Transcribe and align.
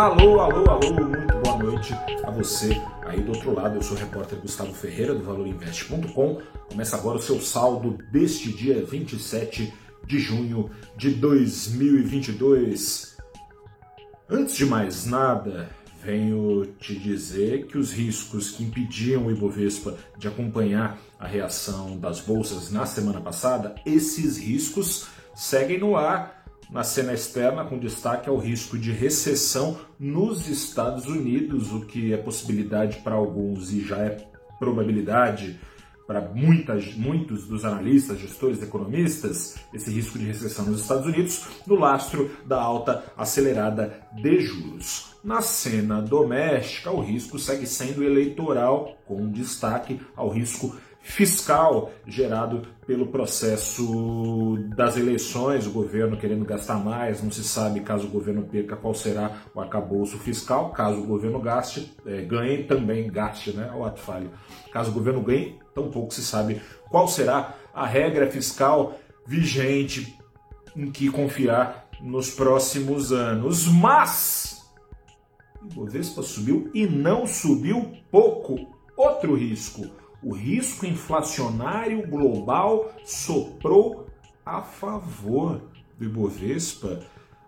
Alô, 0.00 0.40
alô, 0.40 0.70
alô, 0.70 0.94
muito 0.94 1.36
boa 1.44 1.58
noite 1.58 1.92
a 2.24 2.30
você 2.30 2.70
aí 3.04 3.20
do 3.20 3.32
outro 3.32 3.54
lado. 3.54 3.74
Eu 3.74 3.82
sou 3.82 3.94
o 3.94 4.00
repórter 4.00 4.40
Gustavo 4.40 4.72
Ferreira 4.72 5.14
do 5.14 5.22
ValorInvest.com. 5.22 6.40
Começa 6.70 6.96
agora 6.96 7.18
o 7.18 7.22
seu 7.22 7.38
saldo 7.38 7.98
deste 8.10 8.50
dia 8.50 8.82
27 8.82 9.70
de 10.06 10.18
junho 10.18 10.70
de 10.96 11.10
2022. 11.10 13.18
Antes 14.26 14.56
de 14.56 14.64
mais 14.64 15.04
nada, 15.04 15.68
venho 16.02 16.64
te 16.78 16.98
dizer 16.98 17.66
que 17.66 17.76
os 17.76 17.92
riscos 17.92 18.52
que 18.52 18.64
impediam 18.64 19.26
o 19.26 19.30
Ibovespa 19.30 19.98
de 20.16 20.26
acompanhar 20.26 20.98
a 21.18 21.26
reação 21.26 21.98
das 21.98 22.20
bolsas 22.20 22.72
na 22.72 22.86
semana 22.86 23.20
passada, 23.20 23.74
esses 23.84 24.38
riscos 24.38 25.08
seguem 25.34 25.78
no 25.78 25.94
ar 25.94 26.39
na 26.70 26.84
cena 26.84 27.12
externa, 27.12 27.64
com 27.64 27.78
destaque 27.78 28.28
ao 28.28 28.36
risco 28.36 28.78
de 28.78 28.92
recessão 28.92 29.78
nos 29.98 30.48
Estados 30.48 31.06
Unidos, 31.06 31.72
o 31.72 31.80
que 31.80 32.12
é 32.12 32.16
possibilidade 32.16 32.98
para 32.98 33.14
alguns 33.14 33.72
e 33.72 33.80
já 33.80 33.98
é 33.98 34.24
probabilidade 34.58 35.58
para 36.06 36.20
muitas, 36.20 36.94
muitos 36.96 37.46
dos 37.46 37.64
analistas, 37.64 38.18
gestores, 38.18 38.60
economistas, 38.60 39.56
esse 39.72 39.90
risco 39.92 40.18
de 40.18 40.24
recessão 40.24 40.66
nos 40.66 40.80
Estados 40.80 41.06
Unidos, 41.06 41.46
no 41.64 41.76
lastro 41.76 42.30
da 42.44 42.60
alta 42.60 43.04
acelerada 43.16 44.00
de 44.20 44.40
juros. 44.40 45.14
Na 45.22 45.40
cena 45.40 46.02
doméstica, 46.02 46.90
o 46.90 47.00
risco 47.00 47.38
segue 47.38 47.64
sendo 47.64 48.02
eleitoral, 48.02 48.96
com 49.06 49.30
destaque 49.30 50.00
ao 50.16 50.30
risco 50.30 50.74
fiscal 51.02 51.90
gerado 52.06 52.62
pelo 52.86 53.06
processo 53.06 54.58
das 54.76 54.96
eleições, 54.96 55.66
o 55.66 55.70
governo 55.70 56.16
querendo 56.16 56.44
gastar 56.44 56.76
mais, 56.76 57.22
não 57.22 57.30
se 57.30 57.42
sabe 57.42 57.80
caso 57.80 58.06
o 58.06 58.10
governo 58.10 58.42
perca 58.42 58.76
qual 58.76 58.94
será 58.94 59.30
o 59.54 59.60
arcabouço 59.60 60.18
fiscal, 60.18 60.70
caso 60.72 61.00
o 61.00 61.06
governo 61.06 61.40
gaste, 61.40 61.94
é, 62.06 62.22
ganhe 62.22 62.64
também 62.64 63.10
gaste, 63.10 63.52
né? 63.52 63.70
O 63.74 63.84
ato 63.84 64.00
falho. 64.00 64.30
Caso 64.72 64.90
o 64.90 64.94
governo 64.94 65.22
ganhe, 65.22 65.58
tampouco 65.74 66.12
se 66.12 66.22
sabe 66.22 66.60
qual 66.90 67.08
será 67.08 67.54
a 67.72 67.86
regra 67.86 68.30
fiscal 68.30 68.98
vigente 69.26 70.18
em 70.76 70.90
que 70.90 71.10
confiar 71.10 71.88
nos 72.00 72.30
próximos 72.30 73.12
anos. 73.12 73.66
Mas 73.66 74.68
o 75.62 75.66
Bovespa 75.74 76.22
subiu 76.22 76.70
e 76.74 76.86
não 76.86 77.26
subiu 77.26 77.92
pouco. 78.10 78.78
Outro 78.96 79.34
risco 79.34 79.99
o 80.22 80.32
risco 80.32 80.86
inflacionário 80.86 82.06
global 82.06 82.92
soprou 83.04 84.06
a 84.44 84.62
favor 84.62 85.62
do 85.98 86.04
Ibovespa. 86.04 87.00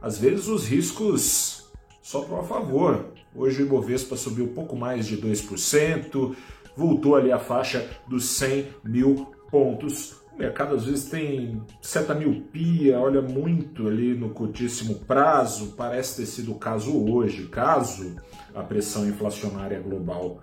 Às 0.00 0.18
vezes 0.18 0.48
os 0.48 0.66
riscos 0.66 1.70
sopram 2.02 2.40
a 2.40 2.44
favor. 2.44 3.12
Hoje 3.34 3.62
o 3.62 3.66
Ibovespa 3.66 4.16
subiu 4.16 4.48
pouco 4.48 4.76
mais 4.76 5.06
de 5.06 5.16
2%, 5.16 6.34
voltou 6.76 7.16
ali 7.16 7.30
a 7.30 7.38
faixa 7.38 7.88
dos 8.08 8.24
100 8.30 8.68
mil 8.84 9.26
pontos. 9.50 10.20
O 10.32 10.38
mercado 10.38 10.74
às 10.74 10.84
vezes 10.84 11.10
tem 11.10 11.60
certa 11.82 12.14
miopia, 12.14 12.98
olha 12.98 13.20
muito 13.20 13.86
ali 13.86 14.14
no 14.14 14.30
curtíssimo 14.30 14.94
prazo, 15.00 15.74
parece 15.76 16.16
ter 16.16 16.26
sido 16.26 16.52
o 16.52 16.58
caso 16.58 16.96
hoje. 16.96 17.46
Caso 17.48 18.16
a 18.54 18.62
pressão 18.62 19.06
inflacionária 19.06 19.80
global 19.80 20.42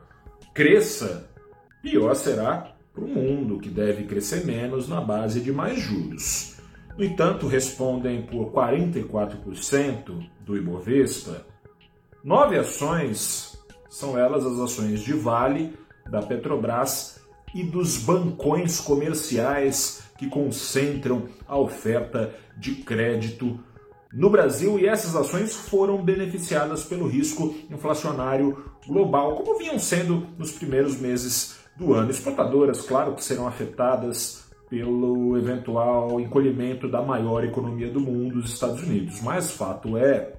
cresça, 0.53 1.29
pior 1.81 2.15
será 2.15 2.73
para 2.93 3.03
o 3.03 3.07
mundo, 3.07 3.59
que 3.59 3.69
deve 3.69 4.03
crescer 4.03 4.45
menos 4.45 4.87
na 4.87 4.99
base 4.99 5.39
de 5.39 5.51
mais 5.51 5.79
juros. 5.79 6.57
No 6.97 7.03
entanto, 7.03 7.47
respondem 7.47 8.23
por 8.23 8.51
44% 8.51 10.27
do 10.43 10.57
Ibovespa. 10.57 11.45
Nove 12.23 12.57
ações 12.57 13.57
são 13.89 14.17
elas 14.17 14.45
as 14.45 14.59
ações 14.59 15.01
de 15.01 15.13
Vale, 15.13 15.77
da 16.09 16.21
Petrobras 16.21 17.21
e 17.53 17.63
dos 17.63 17.97
bancões 17.97 18.79
comerciais 18.79 20.03
que 20.17 20.27
concentram 20.27 21.29
a 21.47 21.57
oferta 21.57 22.33
de 22.57 22.75
crédito 22.75 23.59
no 24.11 24.29
Brasil 24.29 24.79
e 24.79 24.87
essas 24.87 25.15
ações 25.15 25.53
foram 25.55 26.03
beneficiadas 26.03 26.83
pelo 26.83 27.07
risco 27.07 27.53
inflacionário 27.69 28.71
global, 28.87 29.35
como 29.35 29.57
vinham 29.59 29.77
sendo 29.77 30.25
nos 30.37 30.51
primeiros 30.51 30.99
meses 30.99 31.59
do 31.77 31.93
ano. 31.93 32.09
Exportadoras, 32.09 32.81
claro 32.81 33.13
que 33.13 33.23
serão 33.23 33.47
afetadas 33.47 34.47
pelo 34.69 35.37
eventual 35.37 36.19
encolhimento 36.19 36.89
da 36.89 37.01
maior 37.01 37.43
economia 37.43 37.89
do 37.89 37.99
mundo, 37.99 38.39
os 38.39 38.53
Estados 38.53 38.81
Unidos. 38.83 39.21
Mas 39.21 39.51
fato 39.51 39.97
é 39.97 40.33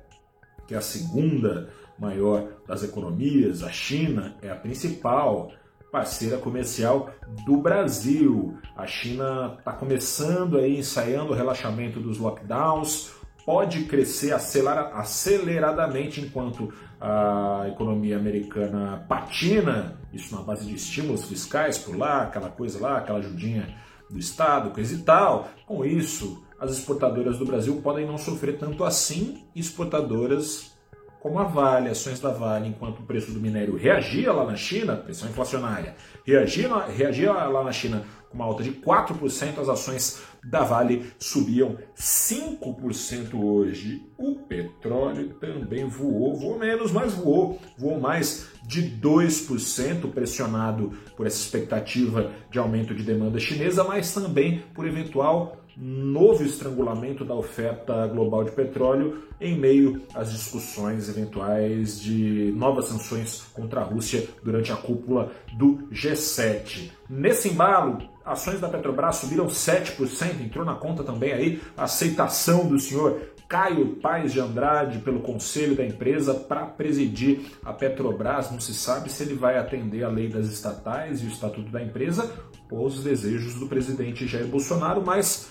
que 0.66 0.74
a 0.74 0.80
segunda 0.80 1.70
maior 1.98 2.48
das 2.66 2.82
economias, 2.82 3.62
a 3.62 3.70
China, 3.70 4.36
é 4.42 4.50
a 4.50 4.54
principal 4.54 5.50
parceira 5.90 6.36
comercial 6.36 7.10
do 7.46 7.56
Brasil. 7.56 8.58
A 8.76 8.86
China 8.86 9.56
está 9.58 9.72
começando 9.72 10.58
aí, 10.58 10.78
ensaiando 10.78 11.32
o 11.32 11.34
relaxamento 11.34 11.98
dos 11.98 12.18
lockdowns, 12.18 13.10
pode 13.48 13.84
crescer 13.84 14.34
aceleradamente 14.34 16.20
enquanto 16.20 16.70
a 17.00 17.64
economia 17.66 18.18
americana 18.18 19.06
patina, 19.08 19.98
isso 20.12 20.36
na 20.36 20.42
base 20.42 20.66
de 20.66 20.74
estímulos 20.74 21.24
fiscais 21.24 21.78
por 21.78 21.96
lá, 21.96 22.24
aquela 22.24 22.50
coisa 22.50 22.78
lá, 22.78 22.98
aquela 22.98 23.20
ajudinha 23.20 23.74
do 24.10 24.18
Estado, 24.18 24.68
coisa 24.68 24.94
e 24.94 24.98
tal. 24.98 25.48
Com 25.64 25.82
isso, 25.82 26.44
as 26.60 26.72
exportadoras 26.72 27.38
do 27.38 27.46
Brasil 27.46 27.80
podem 27.82 28.06
não 28.06 28.18
sofrer 28.18 28.58
tanto 28.58 28.84
assim, 28.84 29.42
exportadoras 29.56 30.76
como 31.20 31.38
a 31.38 31.44
Vale, 31.44 31.90
ações 31.90 32.20
da 32.20 32.30
Vale, 32.30 32.68
enquanto 32.68 33.00
o 33.00 33.02
preço 33.02 33.32
do 33.32 33.40
minério 33.40 33.76
reagia 33.76 34.32
lá 34.32 34.44
na 34.44 34.56
China, 34.56 34.96
pressão 34.96 35.28
inflacionária, 35.28 35.94
reagia, 36.24 36.68
reagia 36.86 37.32
lá 37.32 37.64
na 37.64 37.72
China 37.72 38.04
com 38.28 38.34
uma 38.36 38.44
alta 38.44 38.62
de 38.62 38.72
4%, 38.72 39.58
as 39.58 39.68
ações 39.68 40.22
da 40.44 40.62
Vale 40.62 41.12
subiam 41.18 41.78
5% 41.96 43.34
hoje. 43.34 44.06
O 44.16 44.36
petróleo 44.36 45.34
também 45.40 45.86
voou, 45.86 46.36
voou 46.36 46.58
menos, 46.58 46.92
mas 46.92 47.14
voou, 47.14 47.58
voou 47.76 48.00
mais 48.00 48.48
de 48.68 48.82
2%, 48.82 50.12
pressionado 50.12 50.92
por 51.16 51.26
essa 51.26 51.38
expectativa 51.38 52.30
de 52.50 52.58
aumento 52.58 52.94
de 52.94 53.02
demanda 53.02 53.40
chinesa, 53.40 53.82
mas 53.82 54.12
também 54.12 54.62
por 54.74 54.86
eventual 54.86 55.56
novo 55.74 56.44
estrangulamento 56.44 57.24
da 57.24 57.34
oferta 57.34 58.06
global 58.08 58.44
de 58.44 58.50
petróleo 58.50 59.22
em 59.40 59.56
meio 59.56 60.02
às 60.12 60.32
discussões 60.32 61.08
eventuais 61.08 62.00
de 62.00 62.52
novas 62.56 62.86
sanções 62.86 63.46
contra 63.54 63.80
a 63.80 63.84
Rússia 63.84 64.28
durante 64.42 64.72
a 64.72 64.76
cúpula 64.76 65.30
do 65.56 65.88
G7. 65.92 66.90
Nesse 67.08 67.48
embalo, 67.48 68.02
ações 68.24 68.60
da 68.60 68.68
Petrobras 68.68 69.16
subiram 69.16 69.46
7%, 69.46 70.44
entrou 70.44 70.64
na 70.64 70.74
conta 70.74 71.04
também 71.04 71.32
aí 71.32 71.62
a 71.76 71.84
aceitação 71.84 72.66
do 72.66 72.78
senhor 72.78 73.20
Caio 73.48 73.96
Paes 73.96 74.32
de 74.32 74.40
Andrade 74.40 74.98
pelo 74.98 75.20
conselho 75.20 75.74
da 75.74 75.84
empresa 75.84 76.34
para 76.34 76.66
presidir 76.66 77.52
a 77.64 77.72
Petrobras. 77.72 78.50
Não 78.50 78.60
se 78.60 78.74
sabe 78.74 79.10
se 79.10 79.22
ele 79.22 79.34
vai 79.34 79.56
atender 79.56 80.04
a 80.04 80.08
lei 80.08 80.28
das 80.28 80.48
estatais 80.48 81.22
e 81.22 81.24
o 81.24 81.28
estatuto 81.28 81.70
da 81.70 81.82
empresa 81.82 82.30
ou 82.70 82.84
os 82.84 83.02
desejos 83.02 83.54
do 83.54 83.66
presidente 83.66 84.26
Jair 84.26 84.46
Bolsonaro, 84.46 85.02
mas 85.02 85.48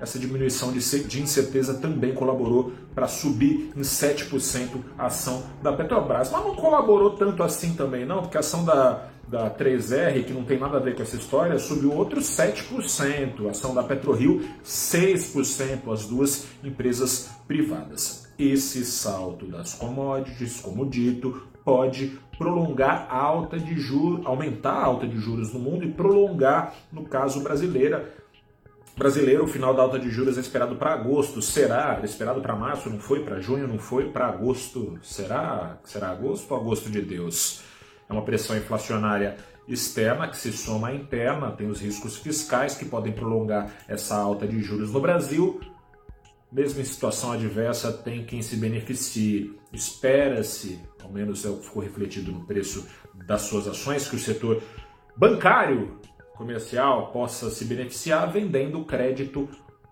essa 0.00 0.18
diminuição 0.18 0.72
de 0.72 1.22
incerteza 1.22 1.74
também 1.74 2.14
colaborou 2.14 2.72
para 2.94 3.06
subir 3.06 3.70
em 3.76 3.80
7% 3.80 4.68
a 4.98 5.06
ação 5.06 5.42
da 5.62 5.72
Petrobras. 5.72 6.30
Mas 6.30 6.44
não 6.44 6.54
colaborou 6.54 7.10
tanto 7.10 7.42
assim 7.42 7.74
também, 7.74 8.04
não, 8.06 8.22
porque 8.22 8.36
a 8.36 8.40
ação 8.40 8.64
da, 8.64 9.08
da 9.28 9.50
3R, 9.50 10.24
que 10.24 10.32
não 10.32 10.44
tem 10.44 10.58
nada 10.58 10.78
a 10.78 10.80
ver 10.80 10.96
com 10.96 11.02
essa 11.02 11.16
história, 11.16 11.58
subiu 11.58 11.92
outros 11.92 12.24
7%, 12.26 13.46
a 13.46 13.50
ação 13.50 13.74
da 13.74 13.82
PetroRio 13.82 14.42
6%, 14.64 15.92
as 15.92 16.06
duas 16.06 16.46
empresas 16.64 17.30
privadas. 17.46 18.28
Esse 18.38 18.84
salto 18.84 19.46
das 19.46 19.74
commodities, 19.74 20.60
como 20.60 20.88
dito, 20.88 21.42
pode 21.64 22.18
prolongar 22.38 23.06
a 23.10 23.18
alta 23.18 23.58
de 23.58 23.78
juros, 23.78 24.24
aumentar 24.24 24.72
a 24.72 24.84
alta 24.84 25.06
de 25.06 25.18
juros 25.18 25.52
no 25.52 25.60
mundo 25.60 25.84
e 25.84 25.92
prolongar, 25.92 26.74
no 26.90 27.04
caso 27.04 27.42
brasileira, 27.42 28.10
brasileiro, 29.00 29.44
o 29.44 29.48
final 29.48 29.74
da 29.74 29.82
alta 29.82 29.98
de 29.98 30.10
juros 30.10 30.36
é 30.36 30.42
esperado 30.42 30.76
para 30.76 30.92
agosto. 30.92 31.40
Será? 31.40 31.94
Era 31.94 32.04
esperado 32.04 32.42
para 32.42 32.54
março, 32.54 32.90
não 32.90 33.00
foi? 33.00 33.24
Para 33.24 33.40
junho, 33.40 33.66
não 33.66 33.78
foi? 33.78 34.10
Para 34.10 34.26
agosto, 34.26 34.98
será? 35.02 35.80
Será 35.84 36.10
agosto 36.10 36.52
ou 36.52 36.60
agosto 36.60 36.90
de 36.90 37.00
Deus? 37.00 37.62
É 38.08 38.12
uma 38.12 38.22
pressão 38.22 38.54
inflacionária 38.54 39.38
externa 39.66 40.28
que 40.28 40.36
se 40.36 40.52
soma 40.52 40.88
à 40.88 40.94
interna, 40.94 41.50
tem 41.52 41.66
os 41.68 41.80
riscos 41.80 42.18
fiscais 42.18 42.74
que 42.74 42.84
podem 42.84 43.12
prolongar 43.12 43.72
essa 43.88 44.16
alta 44.16 44.46
de 44.46 44.60
juros 44.60 44.92
no 44.92 45.00
Brasil. 45.00 45.58
Mesmo 46.52 46.80
em 46.80 46.84
situação 46.84 47.32
adversa, 47.32 47.90
tem 47.92 48.26
quem 48.26 48.42
se 48.42 48.56
beneficie. 48.56 49.58
Espera-se, 49.72 50.78
ao 51.02 51.10
menos 51.10 51.46
é 51.46 51.48
o 51.48 51.56
que 51.56 51.64
ficou 51.64 51.82
refletido 51.82 52.32
no 52.32 52.44
preço 52.44 52.86
das 53.14 53.42
suas 53.42 53.66
ações, 53.66 54.06
que 54.06 54.16
o 54.16 54.18
setor 54.18 54.62
bancário 55.16 55.98
comercial 56.40 57.08
possa 57.08 57.50
se 57.50 57.66
beneficiar 57.66 58.32
vendendo 58.32 58.82
crédito 58.82 59.46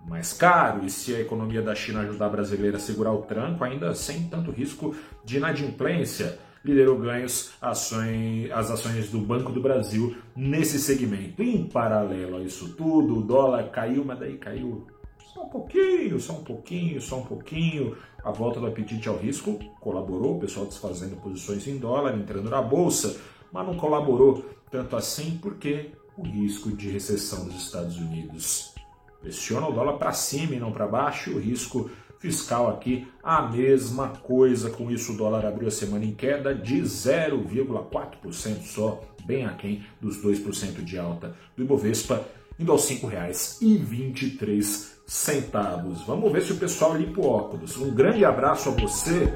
mais 0.07 0.33
caro. 0.33 0.87
E 0.87 0.89
se 0.89 1.15
a 1.15 1.21
economia 1.21 1.61
da 1.61 1.75
China 1.75 2.01
ajudar 2.01 2.27
a 2.27 2.31
brasileira 2.31 2.79
a 2.79 2.81
segurar 2.81 3.13
o 3.13 3.23
tranco, 3.23 3.63
ainda 3.63 3.95
sem 3.95 4.25
tanto 4.29 4.51
risco 4.51 4.97
de 5.23 5.37
inadimplência, 5.37 6.39
liderou 6.65 6.99
ganhos 6.99 7.53
ações, 7.61 8.51
as 8.51 8.71
ações 8.71 9.11
do 9.11 9.19
Banco 9.19 9.53
do 9.53 9.61
Brasil 9.61 10.17
nesse 10.35 10.79
segmento. 10.79 11.43
Em 11.43 11.69
paralelo 11.69 12.39
a 12.39 12.41
isso 12.41 12.75
tudo, 12.75 13.19
o 13.19 13.23
dólar 13.23 13.71
caiu, 13.71 14.03
mas 14.03 14.19
daí 14.19 14.39
caiu 14.39 14.87
só 15.35 15.43
um 15.43 15.51
pouquinho, 15.51 16.19
só 16.19 16.33
um 16.33 16.45
pouquinho, 16.45 17.01
só 17.03 17.19
um 17.19 17.25
pouquinho. 17.27 17.95
A 18.25 18.31
volta 18.31 18.59
do 18.59 18.67
apetite 18.67 19.07
ao 19.07 19.19
risco 19.19 19.59
colaborou, 19.81 20.37
o 20.37 20.41
pessoal 20.41 20.65
desfazendo 20.65 21.17
posições 21.17 21.69
em 21.69 21.77
dólar, 21.77 22.17
entrando 22.17 22.49
na 22.49 22.63
bolsa, 22.63 23.21
mas 23.53 23.67
não 23.67 23.75
colaborou 23.75 24.45
tanto 24.71 24.97
assim 24.97 25.39
porque 25.43 25.91
o 26.19 26.23
risco 26.23 26.73
de 26.73 26.91
recessão 26.91 27.45
dos 27.45 27.63
Estados 27.63 27.97
Unidos 27.97 28.75
pressiona 29.21 29.69
o 29.69 29.73
dólar 29.73 29.95
para 29.95 30.13
cima 30.13 30.55
e 30.55 30.61
não 30.61 30.73
para 30.73 30.87
baixo, 30.87 31.31
o 31.31 31.39
risco 31.39 31.91
fiscal 32.19 32.69
aqui 32.69 33.07
a 33.23 33.43
mesma 33.43 34.09
coisa. 34.09 34.71
Com 34.71 34.91
isso, 34.91 35.13
o 35.13 35.17
dólar 35.17 35.47
abriu 35.47 35.69
a 35.69 35.71
semana 35.71 36.05
em 36.05 36.15
queda 36.15 36.55
de 36.55 36.81
0,4% 36.83 38.63
só, 38.63 39.01
bem 39.25 39.45
aquém 39.45 39.85
dos 40.01 40.23
2% 40.23 40.83
de 40.83 40.99
alta 40.99 41.35
do 41.57 41.63
Ibovespa, 41.63 42.25
indo 42.59 42.73
aos 42.73 42.89
R$ 42.89 42.97
5,23 42.97 44.99
centavos. 45.07 46.03
Vamos 46.03 46.33
ver 46.33 46.43
se 46.43 46.53
o 46.53 46.57
pessoal 46.57 46.97
limpa 46.97 47.21
o 47.21 47.27
óculos. 47.27 47.77
Um 47.77 47.95
grande 47.95 48.25
abraço 48.25 48.69
a 48.69 48.73
você, 48.73 49.33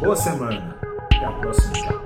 boa 0.00 0.16
semana, 0.16 0.76
até 1.12 1.24
a 1.24 1.32
próxima. 1.32 2.01